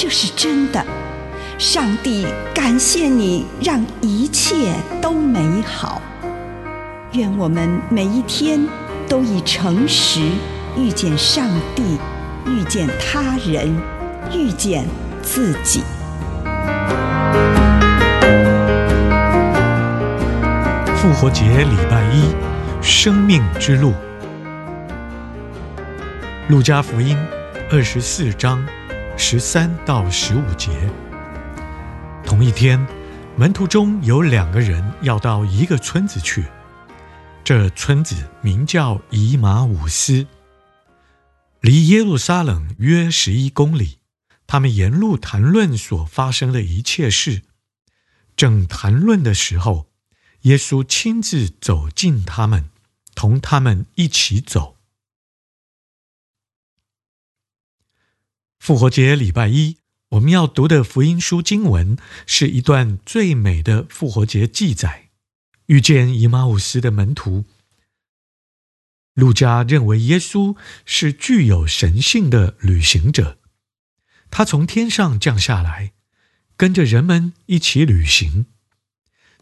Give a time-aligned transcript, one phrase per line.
[0.00, 0.80] 这是真的。
[1.58, 6.00] 上帝感谢你，让一切都美好。
[7.14, 8.64] 愿我们每一天
[9.08, 10.20] 都以诚实
[10.76, 11.98] 遇见上帝，
[12.46, 13.76] 遇见他人，
[14.32, 14.86] 遇见
[15.20, 15.82] 自己。
[20.94, 22.32] 复活节礼拜一，
[22.80, 23.92] 生命之路。
[26.46, 27.18] 路加福音
[27.72, 28.64] 二十四章
[29.20, 30.70] 十三到十五节。
[32.24, 32.86] 同一天，
[33.36, 36.44] 门徒中有两个人要到一个村子去，
[37.42, 40.24] 这村子名叫以马忤斯，
[41.60, 43.98] 离耶路撒冷约十一公里。
[44.46, 47.42] 他们沿路谈论所发生的一切事，
[48.36, 49.88] 正谈论的时候。
[50.42, 52.70] 耶稣亲自走近他们，
[53.16, 54.77] 同他们一起走。
[58.58, 59.78] 复活节礼拜一，
[60.10, 65.10] 我们要读的福音书经文是一段最美的复活节记载。
[65.66, 67.44] 遇见以马忤斯的门徒，
[69.14, 73.38] 路加认为耶稣是具有神性的旅行者，
[74.30, 75.92] 他从天上降下来，
[76.56, 78.46] 跟着人们一起旅行。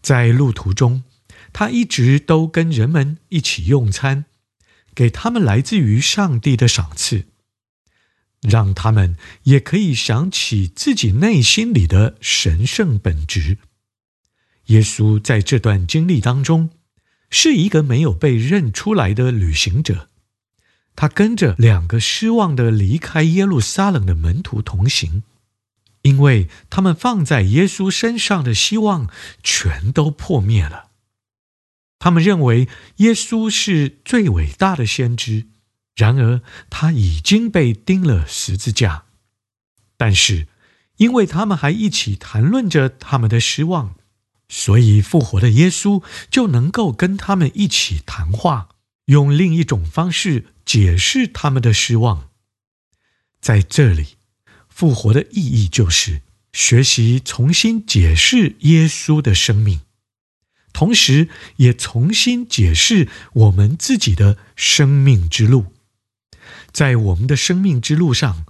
[0.01, 1.05] 在路途中，
[1.53, 4.27] 他一直都跟人们一起用餐，
[4.95, 7.27] 给他们来自于上帝的赏赐，
[8.43, 13.59] 让他们也可以想起自己内心里的神圣本质。
[14.67, 16.71] 耶稣在这段经历当中，
[17.31, 20.09] 是一个没有被认出来的旅行者，
[20.95, 25.23] 他跟着两个失望的离开耶路撒冷的门徒同行。
[26.03, 29.11] 因为他们放在耶稣身上的希望
[29.43, 30.91] 全都破灭了，
[31.99, 35.47] 他们认为耶稣是最伟大的先知，
[35.97, 36.41] 然而
[36.71, 39.07] 他已经被钉了十字架。
[39.97, 40.47] 但是，
[40.99, 43.97] 因为他们还一起谈论着他们的失望，
[44.49, 48.69] 所以复活的耶稣就能够跟他们一起谈话，
[49.07, 52.29] 用另一种方式解释他们的失望。
[53.41, 54.17] 在这里。
[54.69, 56.21] 复活的意义就是
[56.53, 59.81] 学习重新解释耶稣的生命，
[60.75, 65.73] 同时也重新解释我们自己的生命之路。
[66.77, 68.45] 在我们的生命之路上，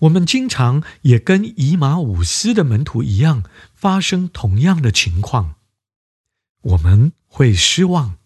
[0.00, 3.42] 我们经常也跟以马五斯的门徒一样，
[3.74, 5.54] 发生同样的情况。
[6.60, 8.18] 我们会失望，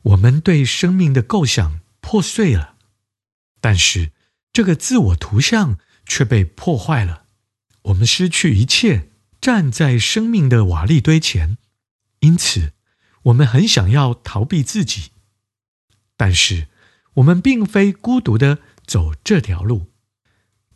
[0.00, 2.76] 我们对生命的构想破碎了，
[3.60, 4.12] 但是
[4.54, 5.78] 这个自我图像。
[6.04, 7.26] 却被破坏了，
[7.82, 9.10] 我们失去一切，
[9.40, 11.56] 站在生命的瓦砾堆前，
[12.18, 12.72] 因此
[13.22, 15.12] 我们很想要逃避自己。
[16.16, 16.66] 但是
[17.14, 19.86] 我们并非孤独的走这条路，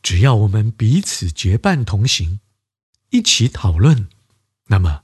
[0.03, 2.41] 只要我们彼此结伴同行，
[3.11, 4.09] 一起讨论，
[4.69, 5.01] 那么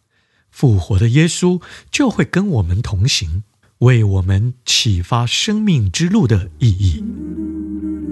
[0.51, 3.45] 复活的耶稣就会跟我们同行，
[3.79, 7.03] 为我们启发生命之路的意义。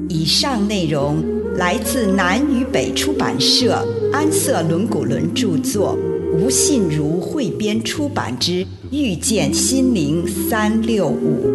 [0.09, 1.23] 以上内容
[1.57, 5.95] 来自南与北出版社安瑟伦古伦著作，
[6.33, 11.47] 吴信如汇编出版之《遇见心灵三六五》。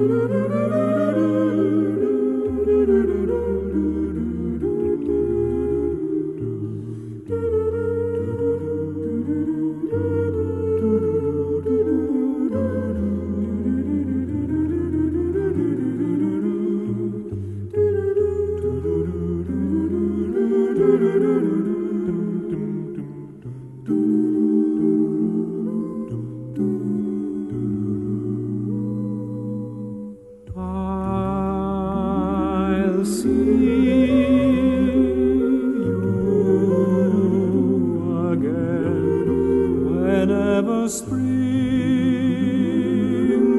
[40.88, 41.26] spring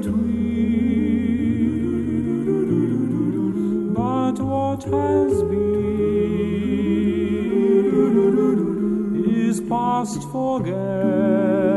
[0.03, 0.65] between,
[3.95, 6.35] but what has been
[9.29, 11.74] is past forget.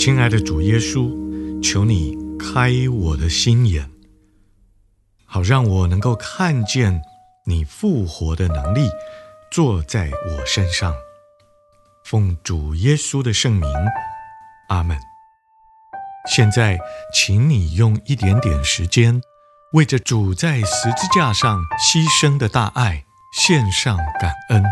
[0.00, 3.90] 亲爱的主耶稣，求你开我的心眼，
[5.26, 7.02] 好让我能够看见
[7.44, 8.88] 你复活的能力
[9.52, 10.94] 坐在我身上。
[12.02, 13.70] 奉主耶稣的圣名，
[14.70, 14.96] 阿门。
[16.34, 16.78] 现在，
[17.12, 19.20] 请你用一点点时间，
[19.74, 23.04] 为着主在十字架上牺牲的大爱
[23.34, 24.64] 献上感恩。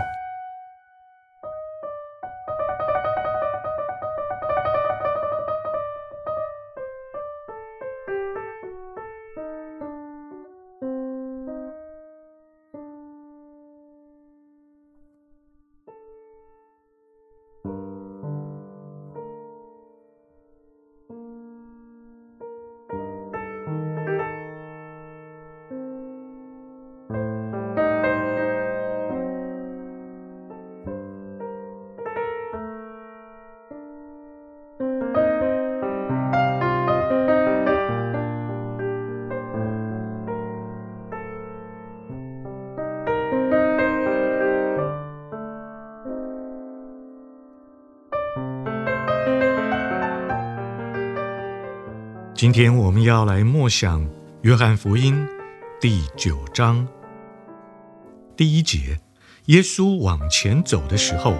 [52.39, 54.01] 今天我们要来默想
[54.43, 55.13] 《约翰福音》
[55.81, 56.87] 第九章
[58.37, 59.01] 第一节。
[59.47, 61.35] 耶稣往前走的时候，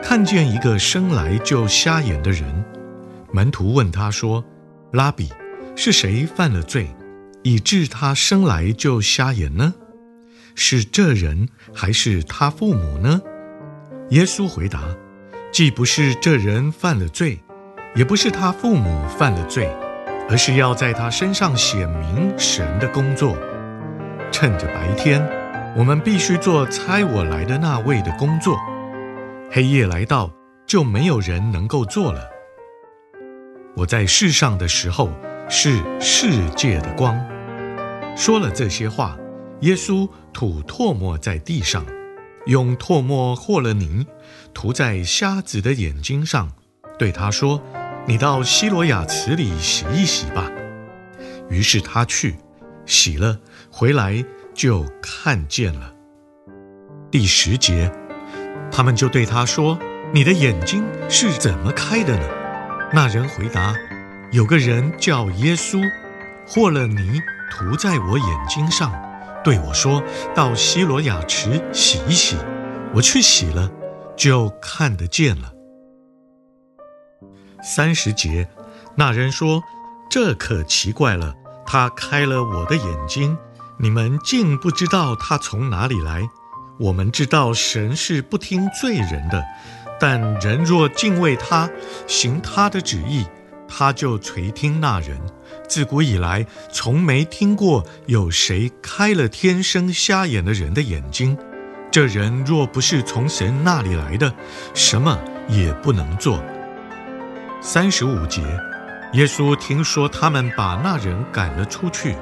[0.00, 2.64] 看见一个生来就瞎眼的人。
[3.32, 4.44] 门徒问他说
[4.94, 5.28] ：“拉比，
[5.74, 6.86] 是谁犯了罪，
[7.42, 9.74] 以致他生来就瞎眼呢？
[10.54, 13.20] 是这人，还是他父母呢？”
[14.10, 14.84] 耶稣回答
[15.50, 17.40] ：“既不是这人犯了罪，
[17.96, 19.68] 也不是他父母犯了罪。”
[20.28, 23.36] 而是要在他身上显明神的工作。
[24.32, 25.22] 趁着白天，
[25.76, 28.54] 我们必须做差我来的那位的工作；
[29.50, 30.30] 黑夜来到，
[30.66, 32.28] 就没有人能够做了。
[33.76, 35.10] 我在世上的时候
[35.48, 37.20] 是世界的光。
[38.16, 39.16] 说了这些话，
[39.60, 41.84] 耶稣吐唾沫在地上，
[42.46, 44.06] 用唾沫和了泥，
[44.52, 46.50] 涂在瞎子的眼睛上，
[46.98, 47.62] 对他说。
[48.06, 50.50] 你到西罗亚池里洗一洗吧。
[51.48, 52.36] 于是他去
[52.84, 53.38] 洗了，
[53.70, 55.92] 回来就看见了。
[57.10, 57.90] 第十节，
[58.70, 59.78] 他们就对他说
[60.12, 62.28] ：“你的眼睛是怎么开的呢？”
[62.92, 63.74] 那人回答
[64.32, 65.80] ：“有个人叫耶稣，
[66.46, 68.92] 和了泥涂在我眼睛上，
[69.42, 70.02] 对我说：
[70.34, 72.36] 到西罗亚池洗一洗。
[72.92, 73.70] 我去洗了，
[74.14, 75.52] 就看得见了。”
[77.64, 78.46] 三十节，
[78.94, 79.62] 那人说
[80.10, 81.34] ：“这可奇怪了，
[81.66, 83.38] 他开了我的眼睛，
[83.78, 86.28] 你们竟不知道他从哪里来。
[86.78, 89.42] 我们知道神是不听罪人的，
[89.98, 91.70] 但人若敬畏他，
[92.06, 93.24] 行他的旨意，
[93.66, 95.18] 他就垂听那人。
[95.66, 101.38] 自古以来，从没听过有谁开了天生瞎眼的人的眼睛。
[101.90, 104.34] 这人若不是从神那里来的，
[104.74, 105.18] 什么
[105.48, 106.44] 也不能做。”
[107.66, 108.42] 三十五节，
[109.14, 112.14] 耶稣听说他们把那人赶了出去，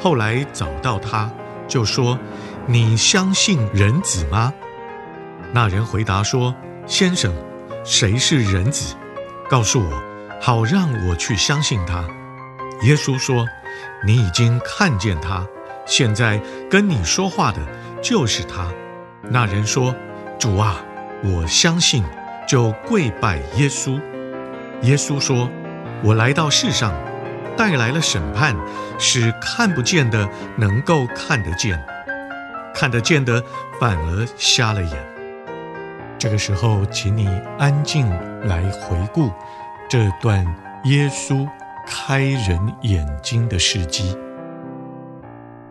[0.00, 1.30] 后来找到他，
[1.68, 2.18] 就说
[2.66, 4.52] ：“你相信人子吗？”
[5.54, 6.52] 那人回答说
[6.88, 7.32] ：“先生，
[7.84, 8.96] 谁是人子？
[9.48, 10.02] 告诉我，
[10.40, 12.04] 好让我去相信他。”
[12.82, 13.46] 耶稣说
[14.04, 15.46] ：“你已经看见他，
[15.86, 17.60] 现在跟你说话的
[18.02, 18.66] 就是他。”
[19.22, 19.94] 那人说
[20.36, 20.78] ：“主啊，
[21.22, 22.02] 我相信，
[22.48, 23.96] 就跪拜耶稣。”
[24.82, 25.50] 耶稣说
[26.02, 26.94] ：“我来到世上，
[27.56, 28.56] 带来了审判，
[28.98, 31.78] 使看不见的能够看得见，
[32.74, 33.42] 看得见的
[33.78, 35.06] 反而瞎了眼。”
[36.18, 38.08] 这个时候，请你安静
[38.46, 39.30] 来回顾
[39.88, 40.44] 这段
[40.84, 41.46] 耶稣
[41.86, 44.16] 开人眼睛的事迹，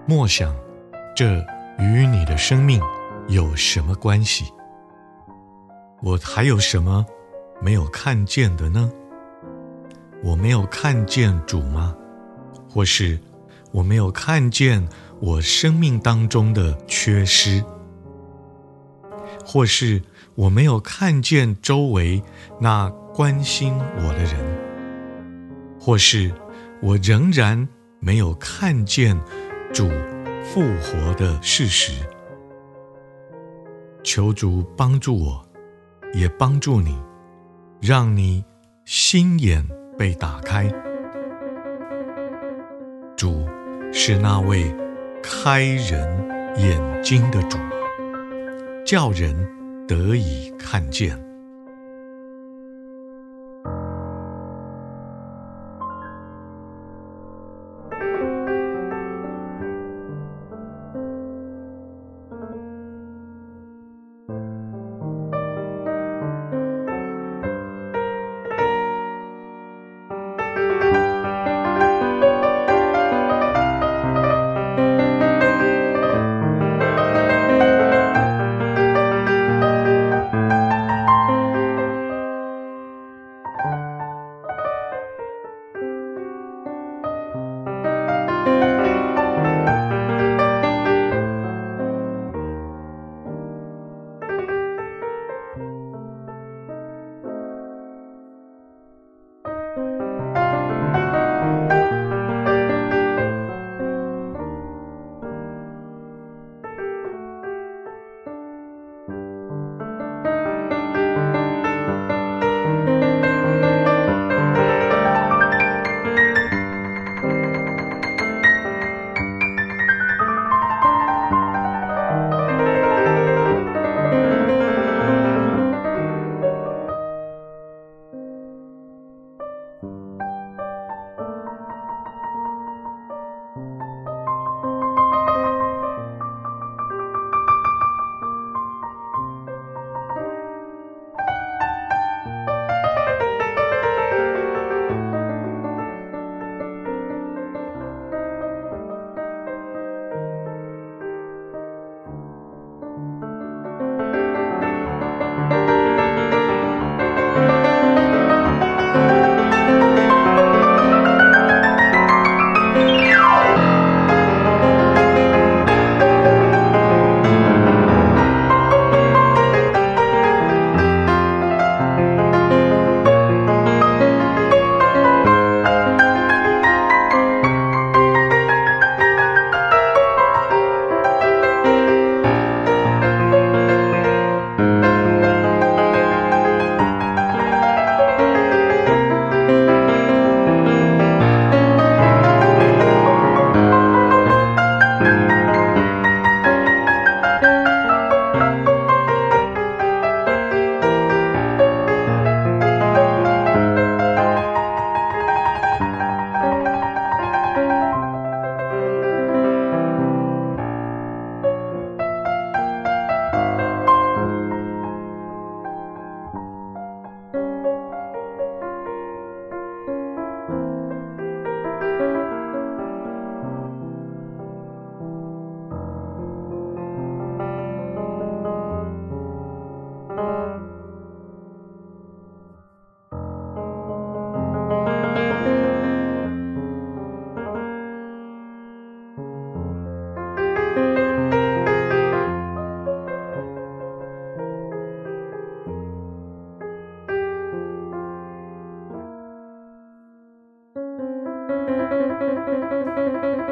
[0.06, 0.54] 默想
[1.16, 1.44] 这
[1.80, 2.82] 与你的生命
[3.28, 4.51] 有什么关系？
[6.01, 7.06] 我还有什么
[7.62, 8.92] 没有看见的呢？
[10.24, 11.96] 我没有看见主吗？
[12.70, 13.20] 或是
[13.72, 14.88] 我没有看见
[15.20, 17.63] 我生命当中的缺失？
[19.46, 20.01] 或是
[20.36, 22.22] 我没有看见周围
[22.60, 24.36] 那关心我的人？
[25.80, 26.32] 或是
[26.82, 27.68] 我仍然
[28.00, 29.20] 没有看见
[29.74, 29.89] 主
[30.44, 31.92] 复活的事实。
[34.04, 35.46] 求主帮助我，
[36.13, 36.98] 也帮助你，
[37.80, 38.44] 让你
[38.86, 39.66] 心眼
[39.98, 40.70] 被打开。
[43.16, 43.48] 主
[43.92, 44.74] 是那位
[45.22, 47.58] 开人眼睛的主，
[48.86, 49.36] 叫人
[49.88, 51.29] 得以看见。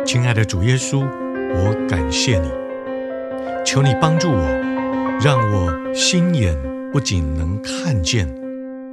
[0.07, 1.05] 亲爱的主耶稣，
[1.53, 2.49] 我感谢你，
[3.65, 4.47] 求你帮助我，
[5.21, 6.57] 让我心眼
[6.93, 8.25] 不仅能看见，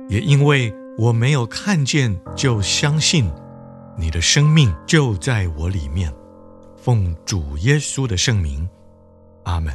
[0.09, 3.31] 也因为我没有看见就相信，
[3.97, 6.13] 你的生命就在我里面。
[6.75, 8.69] 奉主耶稣的圣名，
[9.45, 9.73] 阿门。